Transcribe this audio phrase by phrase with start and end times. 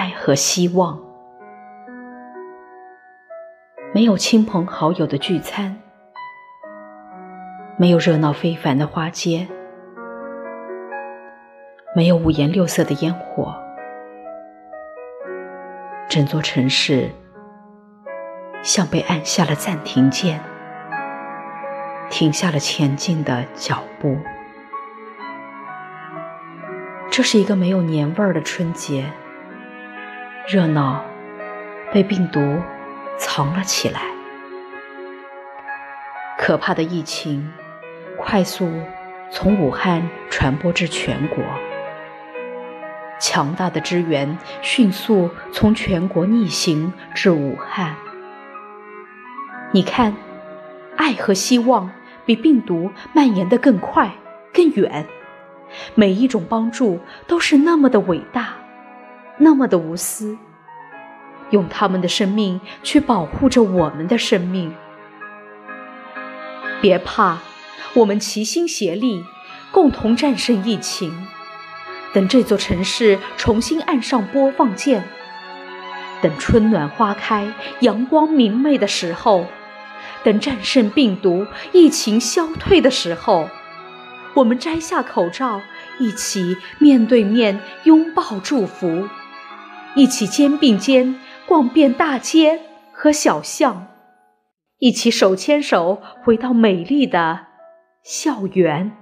[0.00, 0.98] 爱和希望。
[3.92, 5.78] 没有亲朋好友的聚餐，
[7.76, 9.46] 没有热闹非凡的花街，
[11.94, 13.54] 没有五颜六色的烟火，
[16.08, 17.10] 整座城市
[18.62, 20.40] 像被按下了暂停键，
[22.08, 24.16] 停下了前进的脚步。
[27.10, 29.04] 这是一个没有年味儿的春节，
[30.48, 31.04] 热闹
[31.92, 32.40] 被病毒
[33.18, 34.00] 藏了起来。
[36.38, 37.52] 可怕的疫情
[38.16, 38.72] 快速
[39.30, 41.44] 从武汉传播至全国，
[43.20, 47.94] 强大的支援迅速从全国逆行至武汉。
[49.72, 50.16] 你看，
[50.96, 51.90] 爱和希望
[52.24, 54.10] 比病毒蔓延得更快、
[54.52, 55.06] 更远。
[55.94, 58.54] 每一种帮助都是那么的伟大，
[59.42, 60.36] 那么的无私，
[61.48, 64.74] 用他们的生命去保护着我们的生命。
[66.82, 67.38] 别怕，
[67.94, 69.24] 我们齐心协力，
[69.72, 71.26] 共同战胜疫情。
[72.12, 75.04] 等这座城市重新按上播放键，
[76.20, 79.46] 等春暖花开、阳光明媚的时候，
[80.22, 83.48] 等战胜病毒、疫情消退的时候。
[84.34, 85.62] 我们摘下口罩，
[85.98, 89.08] 一起面对面拥抱祝福，
[89.94, 92.60] 一起肩并肩逛遍大街
[92.92, 93.88] 和小巷，
[94.78, 97.46] 一起手牵手回到美丽的
[98.04, 98.92] 校园。